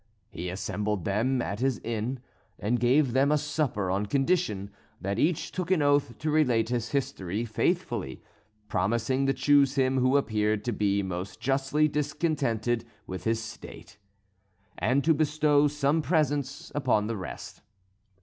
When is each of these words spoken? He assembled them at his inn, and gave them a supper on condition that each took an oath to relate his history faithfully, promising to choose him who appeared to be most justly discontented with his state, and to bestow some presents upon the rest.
He 0.31 0.49
assembled 0.49 1.05
them 1.05 1.43
at 1.43 1.59
his 1.59 1.77
inn, 1.83 2.21
and 2.57 2.79
gave 2.79 3.13
them 3.13 3.31
a 3.31 3.37
supper 3.37 3.91
on 3.91 4.07
condition 4.07 4.71
that 4.99 5.19
each 5.19 5.51
took 5.51 5.69
an 5.69 5.83
oath 5.83 6.17
to 6.17 6.31
relate 6.31 6.69
his 6.69 6.89
history 6.89 7.45
faithfully, 7.45 8.23
promising 8.67 9.27
to 9.27 9.33
choose 9.35 9.75
him 9.75 9.99
who 9.99 10.17
appeared 10.17 10.65
to 10.65 10.71
be 10.73 11.03
most 11.03 11.39
justly 11.39 11.87
discontented 11.87 12.83
with 13.05 13.25
his 13.25 13.43
state, 13.43 13.99
and 14.75 15.03
to 15.03 15.13
bestow 15.13 15.67
some 15.67 16.01
presents 16.01 16.71
upon 16.73 17.05
the 17.05 17.15
rest. 17.15 17.61